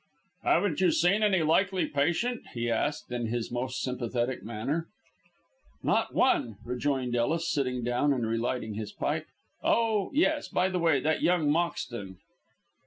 "Haven't 0.41 0.81
you 0.81 0.89
seen 0.91 1.21
any 1.21 1.43
likely 1.43 1.85
patient?" 1.85 2.41
he 2.55 2.71
asked, 2.71 3.11
in 3.11 3.27
his 3.27 3.51
most 3.51 3.83
sympathetic 3.83 4.41
manner. 4.43 4.87
"Not 5.83 6.15
one!" 6.15 6.57
rejoined 6.65 7.15
Ellis, 7.15 7.47
sitting 7.51 7.83
down 7.83 8.11
and 8.11 8.25
relighting 8.25 8.73
his 8.73 8.91
pipe. 8.91 9.27
"Oh, 9.61 10.09
yes, 10.11 10.47
by 10.47 10.69
the 10.69 10.79
way, 10.79 11.01
that 11.01 11.21
young 11.21 11.51
Moxton." 11.51 12.17